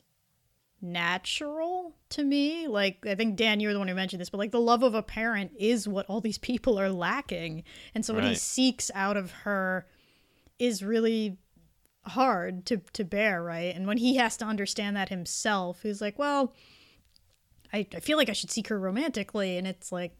[0.81, 2.67] natural to me.
[2.67, 4.83] Like I think Dan, you were the one who mentioned this, but like the love
[4.83, 7.63] of a parent is what all these people are lacking.
[7.93, 9.85] And so what he seeks out of her
[10.59, 11.37] is really
[12.05, 13.75] hard to to bear, right?
[13.75, 16.53] And when he has to understand that himself, he's like, Well,
[17.75, 20.15] I, I feel like I should seek her romantically, and it's like,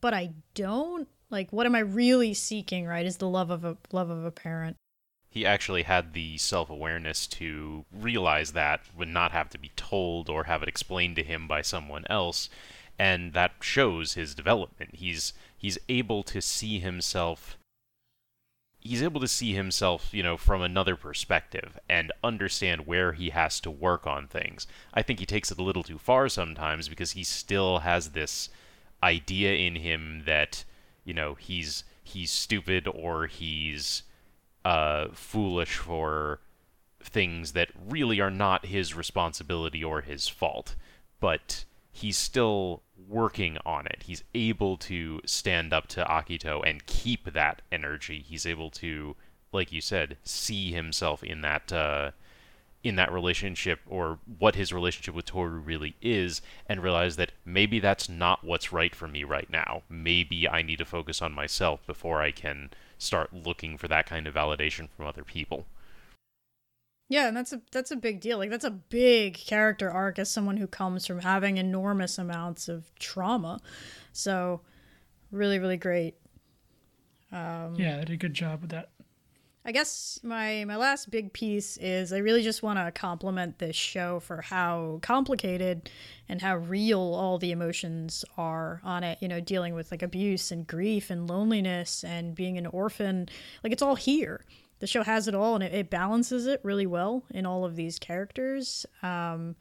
[0.00, 1.08] but I don't.
[1.30, 2.86] Like, what am I really seeking?
[2.86, 3.06] Right?
[3.06, 4.76] Is the love of a love of a parent?
[5.32, 10.44] he actually had the self-awareness to realize that would not have to be told or
[10.44, 12.50] have it explained to him by someone else
[12.98, 17.56] and that shows his development he's he's able to see himself
[18.82, 23.60] he's able to see himself you know from another perspective and understand where he has
[23.60, 27.12] to work on things i think he takes it a little too far sometimes because
[27.12, 28.48] he still has this
[29.02, 30.64] idea in him that
[31.04, 34.02] you know he's he's stupid or he's
[34.64, 36.40] uh, foolish for
[37.02, 40.76] things that really are not his responsibility or his fault.
[41.20, 44.04] But he's still working on it.
[44.04, 48.24] He's able to stand up to Akito and keep that energy.
[48.26, 49.16] He's able to,
[49.52, 52.12] like you said, see himself in that uh,
[52.84, 57.78] in that relationship or what his relationship with Toru really is and realize that maybe
[57.78, 59.82] that's not what's right for me right now.
[59.88, 64.26] Maybe I need to focus on myself before I can start looking for that kind
[64.26, 65.66] of validation from other people.
[67.12, 68.38] Yeah, and that's a that's a big deal.
[68.38, 72.90] Like that's a big character arc as someone who comes from having enormous amounts of
[72.98, 73.60] trauma.
[74.14, 74.62] So,
[75.30, 76.14] really, really great.
[77.30, 78.92] Um, yeah, they did a good job with that.
[79.62, 83.76] I guess my my last big piece is I really just want to compliment this
[83.76, 85.90] show for how complicated
[86.30, 89.18] and how real all the emotions are on it.
[89.20, 93.28] You know, dealing with like abuse and grief and loneliness and being an orphan.
[93.62, 94.46] Like it's all here
[94.82, 97.76] the show has it all and it, it balances it really well in all of
[97.76, 98.84] these characters.
[99.00, 99.54] Um,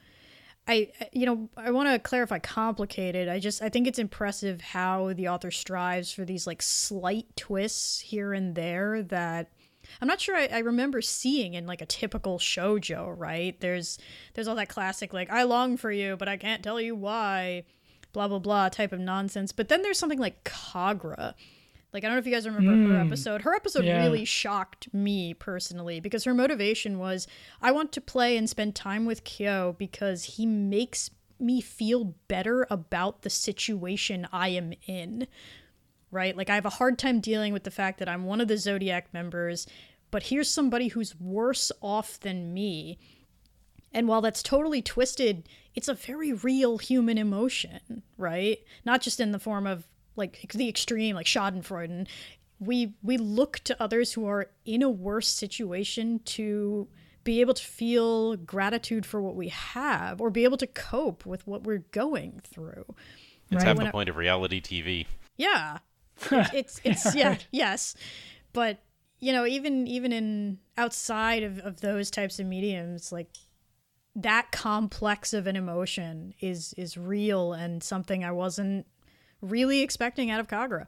[0.68, 3.30] I you know I want to clarify complicated.
[3.30, 8.00] I just I think it's impressive how the author strives for these like slight twists
[8.00, 9.52] here and there that
[10.02, 13.60] I'm not sure I, I, remember seeing in like a typical shojo, right?
[13.60, 14.00] There's
[14.34, 17.64] there's all that classic like I long for you, but I can't tell you why,
[18.12, 19.52] blah blah blah type of nonsense.
[19.52, 21.36] But then there's something like Kagura,
[21.93, 22.88] like I don't know if you guys remember mm.
[22.89, 23.08] her hmm.
[23.08, 23.41] episode.
[23.41, 24.01] Her episode yeah.
[24.01, 27.27] really shocked me personally because her motivation was
[27.62, 32.65] I want to play and spend time with Kyo because he makes me feel better
[32.69, 35.27] about the situation I am in.
[36.12, 36.36] Right?
[36.36, 38.58] Like I have a hard time dealing with the fact that I'm one of the
[38.58, 39.65] Zodiac members,
[40.12, 42.99] but here's somebody who's worse off than me.
[43.93, 48.60] And while that's totally twisted, it's a very real human emotion, right?
[48.86, 51.86] Not just in the form of like the extreme, like Schadenfreude.
[51.86, 52.10] And
[52.60, 56.88] we we look to others who are in a worse situation to
[57.24, 61.45] be able to feel gratitude for what we have, or be able to cope with
[61.45, 62.86] what we're going through.
[63.52, 63.63] It's right?
[63.63, 65.06] half when the point of reality TV.
[65.38, 65.80] Yeah,
[66.32, 67.47] it's it's, it's yeah, right.
[67.52, 67.95] yes,
[68.54, 68.80] but
[69.19, 73.30] you know even even in outside of, of those types of mediums like
[74.15, 78.86] that complex of an emotion is is real and something I wasn't
[79.41, 80.88] really expecting out of Kagura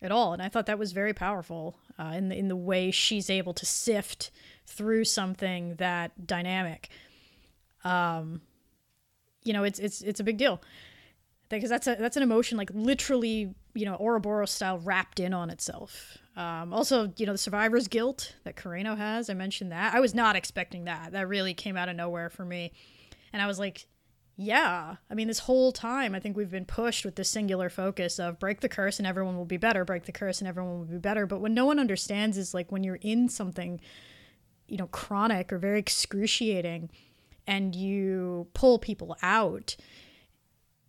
[0.00, 0.32] at all.
[0.32, 3.54] And I thought that was very powerful uh, in the, in the way she's able
[3.54, 4.30] to sift
[4.66, 6.88] through something that dynamic.
[7.84, 8.42] Um,
[9.42, 10.60] you know, it's it's it's a big deal
[11.48, 15.50] because that's a that's an emotion like literally you know Ouroboros style wrapped in on
[15.50, 16.18] itself.
[16.36, 19.28] Um, also, you know, the survivor's guilt that Kureno has.
[19.30, 19.94] I mentioned that.
[19.94, 21.12] I was not expecting that.
[21.12, 22.72] That really came out of nowhere for me,
[23.32, 23.86] and I was like,
[24.40, 24.94] yeah.
[25.10, 28.38] I mean, this whole time, I think we've been pushed with this singular focus of
[28.38, 30.96] break the curse and everyone will be better, break the curse and everyone will be
[30.96, 31.26] better.
[31.26, 33.80] But what no one understands is like when you're in something,
[34.68, 36.88] you know, chronic or very excruciating
[37.48, 39.74] and you pull people out,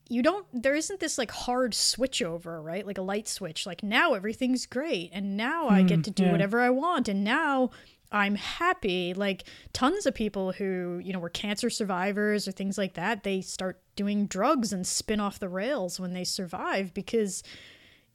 [0.07, 2.85] you don't, there isn't this like hard switch over, right?
[2.85, 3.65] Like a light switch.
[3.65, 6.31] Like now everything's great and now mm, I get to do yeah.
[6.31, 7.07] whatever I want.
[7.07, 7.71] And now
[8.11, 9.13] I'm happy.
[9.13, 9.43] Like
[9.73, 13.81] tons of people who, you know, were cancer survivors or things like that, they start
[13.95, 17.43] doing drugs and spin off the rails when they survive because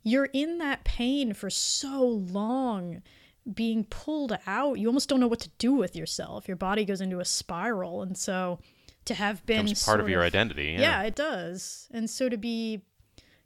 [0.02, 3.02] you're in that pain for so long
[3.52, 4.78] being pulled out.
[4.78, 6.48] You almost don't know what to do with yourself.
[6.48, 8.02] Your body goes into a spiral.
[8.02, 8.58] And so
[9.04, 10.72] to have been part of your identity.
[10.72, 10.80] Yeah.
[10.80, 11.88] yeah, it does.
[11.92, 12.82] And so to be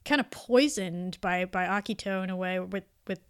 [0.04, 3.20] kind of poisoned by by Akito in a way with with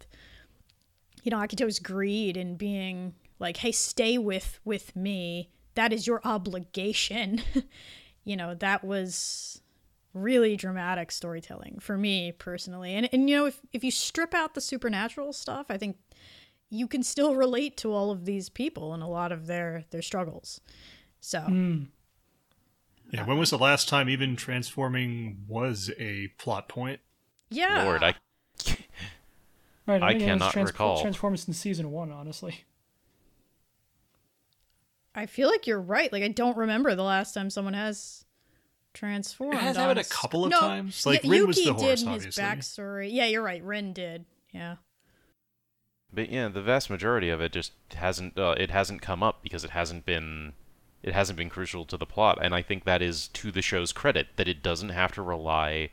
[1.29, 5.51] you know akito's greed and being like hey stay with with me.
[5.75, 7.41] That is your obligation.
[8.25, 9.59] You know that was
[10.13, 12.93] really dramatic storytelling for me personally.
[12.93, 15.97] And and you know if if you strip out the supernatural stuff i think
[16.69, 20.03] you can still relate to all of these people and a lot of their their
[20.03, 20.61] struggles.
[21.21, 21.39] So.
[21.39, 21.87] Mm.
[23.11, 26.99] yeah when was the last time even transforming was a plot point?
[27.49, 27.83] Yeah.
[27.85, 28.13] Lord i
[29.89, 32.11] Right, I, I cannot trans- recall Transformers in season one.
[32.11, 32.65] Honestly,
[35.15, 36.11] I feel like you're right.
[36.13, 38.25] Like I don't remember the last time someone has
[38.93, 39.55] transformed.
[39.55, 41.05] It has happened a couple of no, times.
[41.05, 43.09] Like yeah, Rin was the horse, did in his backstory.
[43.11, 43.63] Yeah, you're right.
[43.63, 44.25] Rin did.
[44.51, 44.75] Yeah.
[46.11, 48.37] But yeah, the vast majority of it just hasn't.
[48.37, 50.53] Uh, it hasn't come up because it hasn't been.
[51.01, 53.91] It hasn't been crucial to the plot, and I think that is to the show's
[53.91, 55.91] credit that it doesn't have to rely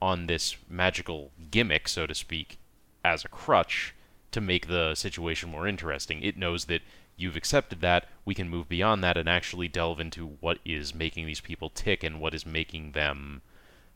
[0.00, 2.58] on this magical gimmick, so to speak,
[3.06, 3.94] as a crutch
[4.32, 6.22] to make the situation more interesting.
[6.22, 6.82] It knows that
[7.16, 11.26] you've accepted that, we can move beyond that and actually delve into what is making
[11.26, 13.42] these people tick and what is making them,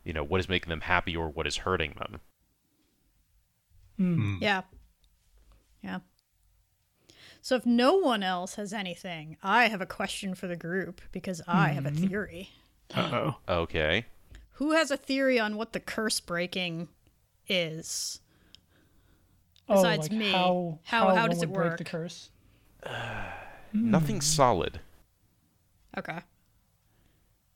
[0.05, 2.21] you know, what is making them happy or what is hurting them.
[4.01, 4.39] Mm.
[4.41, 4.63] Yeah.
[5.83, 5.99] Yeah.
[7.43, 11.43] So if no one else has anything, I have a question for the group because
[11.47, 11.75] I mm.
[11.75, 12.07] have a hmm.
[12.07, 12.51] theory.
[12.95, 13.37] Uh oh.
[13.63, 14.07] Okay.
[14.55, 16.89] who has a theory on what the curse breaking
[17.49, 18.21] is?
[19.71, 21.79] Oh, Besides like me, how how- how one does it work?
[21.79, 22.31] the curse?
[23.73, 24.81] Nothing solid.
[25.97, 26.19] Okay.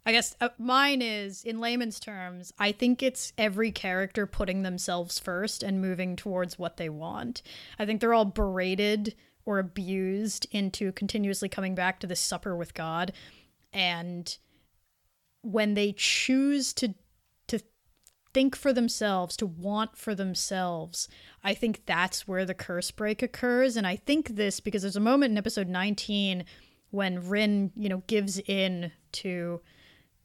[0.07, 5.19] I guess uh, mine is, in layman's terms, I think it's every character putting themselves
[5.19, 7.43] first and moving towards what they want.
[7.79, 9.15] I think they're all berated
[9.47, 13.13] or abused into continuously coming back to the supper with God.
[13.73, 14.37] And
[15.43, 16.95] when they choose to to
[18.35, 21.09] think for themselves, to want for themselves,
[21.43, 23.77] I think that's where the curse break occurs.
[23.77, 26.45] And I think this because there's a moment in episode 19
[26.91, 29.61] when Rin, you know, gives in to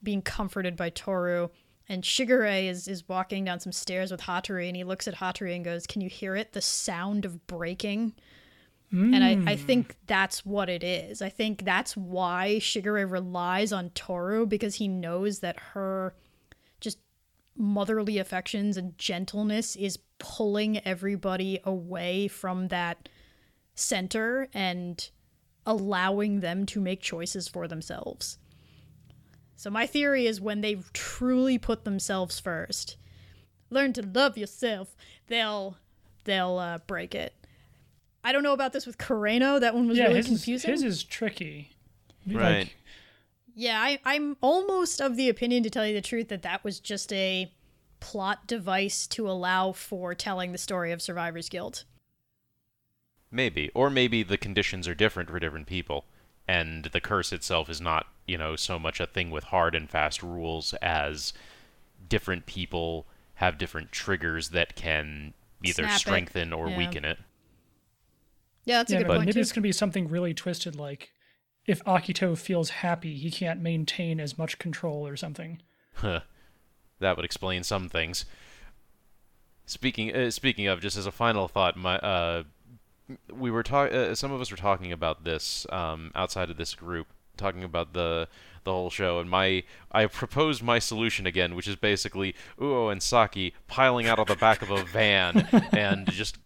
[0.03, 1.49] being comforted by Tohru.
[1.87, 5.55] And Shigure is, is walking down some stairs with Hatori, and he looks at Hatori
[5.55, 6.53] and goes, Can you hear it?
[6.53, 8.13] The sound of breaking.
[8.91, 9.97] And I, I think hmm.
[10.07, 11.21] that's what it is.
[11.21, 16.15] I think that's why Shigure relies on Tohru because he knows that her
[17.59, 23.09] motherly affections and gentleness is pulling everybody away from that
[23.75, 25.09] center and
[25.65, 28.37] allowing them to make choices for themselves.
[29.55, 32.95] So my theory is when they truly put themselves first,
[33.69, 34.95] learn to love yourself,
[35.27, 35.75] they'll
[36.23, 37.33] they'll uh, break it.
[38.23, 39.59] I don't know about this with Kureno.
[39.59, 40.71] That one was yeah, really his confusing.
[40.71, 41.71] Is, his is tricky.
[42.25, 42.73] Like, Right.
[43.55, 46.79] Yeah, I, I'm almost of the opinion, to tell you the truth, that that was
[46.79, 47.51] just a
[47.99, 51.83] plot device to allow for telling the story of Survivor's Guild.
[53.31, 53.69] Maybe.
[53.73, 56.05] Or maybe the conditions are different for different people,
[56.47, 59.89] and the curse itself is not, you know, so much a thing with hard and
[59.89, 61.33] fast rules as
[62.07, 65.33] different people have different triggers that can
[65.63, 65.99] either Snap it.
[65.99, 66.77] strengthen or Yeah.
[66.77, 67.19] weaken it.
[68.65, 69.39] Yeah, that's a yeah, good but point maybe too.
[69.41, 71.11] it's gonna be something really twisted, like
[71.69, 75.61] if Akito feels happy, he can't maintain as much control or something.
[75.93, 76.21] Huh.
[76.99, 78.25] That would explain some things.
[79.67, 82.43] Speaking uh, speaking of, just as a final thought, my uh,
[83.31, 83.95] we were talking.
[83.95, 87.05] Uh, some of us were talking about this um, outside of this group,
[87.37, 88.27] talking about the
[88.63, 93.01] the whole show, and my I proposed my solution again, which is basically Uo and
[93.01, 96.39] Saki piling out of the back of a van and just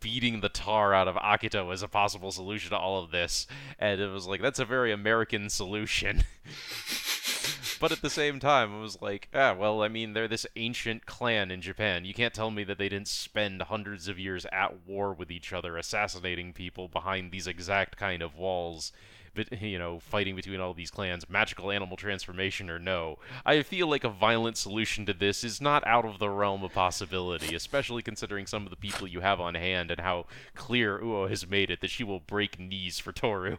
[0.00, 3.46] beating the tar out of Akito as a possible solution to all of this,
[3.78, 6.24] and it was like that's a very American solution.
[7.80, 11.06] but at the same time, it was like, ah, well, I mean, they're this ancient
[11.06, 12.04] clan in Japan.
[12.04, 15.52] You can't tell me that they didn't spend hundreds of years at war with each
[15.52, 18.92] other, assassinating people behind these exact kind of walls.
[19.34, 23.18] But, you know, fighting between all these clans, magical animal transformation or no.
[23.46, 26.72] I feel like a violent solution to this is not out of the realm of
[26.72, 31.28] possibility, especially considering some of the people you have on hand and how clear Uo
[31.28, 33.58] has made it that she will break knees for Tohru.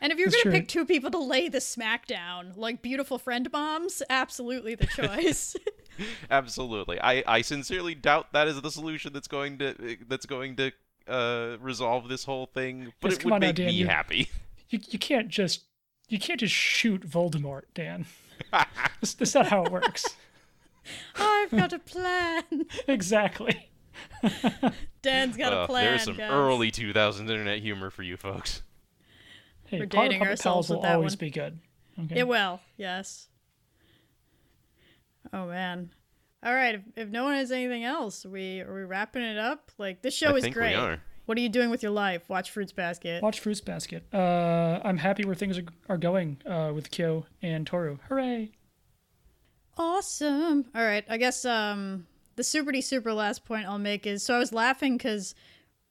[0.00, 4.02] And if you're gonna pick two people to lay the smackdown, like beautiful friend moms,
[4.10, 5.54] absolutely the choice.
[6.30, 6.98] Absolutely.
[7.00, 10.72] I, I sincerely doubt that is the solution that's going to that's going to
[11.06, 13.72] uh, resolve this whole thing, but Yes, it come would on now, make Dan, me
[13.72, 14.30] you- happy.
[14.70, 15.64] You you can't just
[16.08, 18.06] you can't just shoot Voldemort, Dan.
[18.52, 20.04] that's, that's not how it works.
[21.16, 22.42] I've got a plan.
[22.88, 23.70] exactly.
[25.02, 25.84] Dan's got Uh, a plan.
[25.84, 26.30] there's some guys.
[26.30, 28.62] early 2000s internet humor for you folks.
[29.66, 31.18] Hey, We're Power dating Puppet ourselves Pals will with that always one.
[31.18, 31.58] be good.
[32.04, 32.20] Okay.
[32.20, 33.28] It will, yes.
[35.32, 35.90] Oh man.
[36.42, 36.76] All right.
[36.76, 39.70] If, if no one has anything else, we are we wrapping it up?
[39.78, 40.74] Like this show I is think we great.
[41.30, 42.28] What are you doing with your life?
[42.28, 43.22] Watch Fruits Basket.
[43.22, 44.02] Watch Fruits Basket.
[44.12, 48.00] Uh, I'm happy where things are, are going uh, with Kyo and Tohru.
[48.08, 48.50] Hooray!
[49.78, 50.64] Awesome.
[50.74, 51.04] All right.
[51.08, 54.96] I guess um the super super last point I'll make is so I was laughing
[54.96, 55.36] because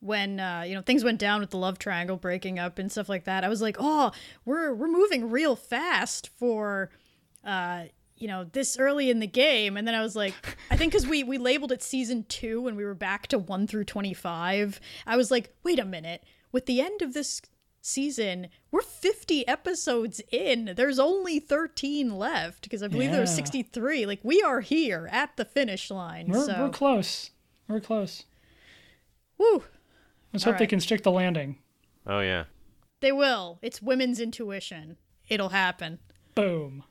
[0.02, 3.08] when uh, you know things went down with the love triangle breaking up and stuff
[3.08, 4.12] like that, I was like, oh,
[4.44, 6.90] we're we're moving real fast for
[7.46, 7.84] uh
[8.20, 9.78] you know this early in the game.
[9.78, 10.34] And then i was like
[10.72, 13.68] i think because we we labeled it season two and we were back to 1
[13.68, 16.24] through 25 i was like wait a minute.
[16.52, 17.42] With the end of this
[17.82, 20.74] season we're 50 episodes in.
[20.76, 25.36] There's only 13 left because i believe there was 63 like we are here at
[25.38, 26.56] the finish line We're, so.
[26.60, 27.32] we're close.
[27.68, 28.26] We're close.
[29.38, 29.64] woo
[30.34, 31.58] Let's All hope they can stick the landing.
[32.06, 32.46] Oh yeah.
[33.00, 33.60] they will.
[33.62, 34.98] It's women's intuition.
[35.28, 36.00] It'll happen.
[36.36, 36.84] Boom.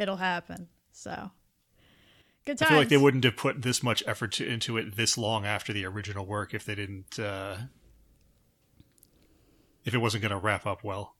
[0.00, 1.30] It'll happen so
[2.44, 2.62] good times.
[2.62, 5.46] I feel like they wouldn't have put this much effort to, into it this long
[5.46, 7.18] after the original work if they didn't.
[7.18, 7.56] Uh,
[9.84, 11.14] if it wasn't going to wrap up well.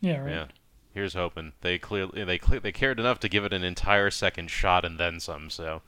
[0.00, 0.30] Yeah, right.
[0.30, 0.46] Yeah.
[0.94, 1.52] Here's hoping.
[1.60, 4.98] They clearly they cle they cared enough to give it an entire second shot and
[4.98, 5.50] then some.
[5.50, 5.82] So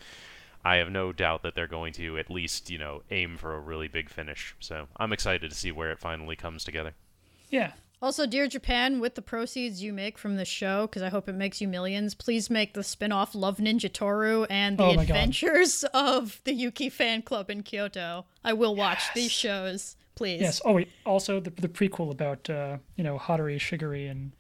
[0.65, 3.61] I have no doubt that they're going to at least you know aim for a
[3.61, 4.55] really big finish.
[4.61, 6.95] So I'm excited to see where it finally comes together.
[7.49, 7.73] Yeah.
[8.03, 11.35] Also, Dear Japan, with the proceeds you make from the show, because I hope it
[11.35, 15.05] makes you millions, please make the spin off Love Ninja Tohru and the Oh my
[15.05, 15.11] God.
[15.11, 18.25] adventures of the Yuki fan club in Kyoto.
[18.43, 20.41] I will watch these shows, please.
[20.41, 20.63] Yes.
[20.65, 20.89] Oh wait.
[21.05, 24.33] Also, the the prequel about uh, you know Hatori, Shigure, and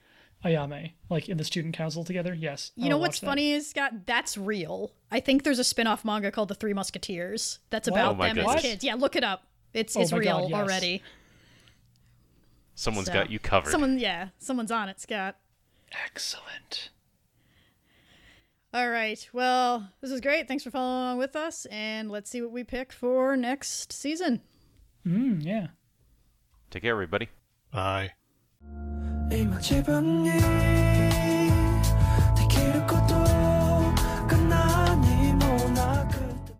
[0.43, 2.33] Ayame, like in the student council together.
[2.33, 2.73] Yes.
[2.77, 3.27] You I know what's that.
[3.27, 4.07] funny is, Scott?
[4.07, 4.93] That's real.
[5.11, 8.01] I think there's a spin off manga called The Three Musketeers that's What?
[8.01, 8.55] about Oh them goodness.
[8.57, 8.85] as kids.
[8.85, 9.43] Yeah, look it up.
[9.75, 10.59] It's, Oh it's real God, yes.
[10.59, 11.03] already.
[12.81, 13.71] Someone's so, got you covered.
[13.71, 15.37] Someone, yeah, someone's on it, Scott.
[16.07, 16.89] Excellent.
[18.73, 19.29] All right.
[19.35, 20.49] Well, this is great.
[20.49, 24.41] Thanks for following along with us, and let's see what we pick for next season.
[25.07, 25.67] Mm, yeah.
[26.71, 27.29] Take care, everybody.
[27.71, 28.13] Bye.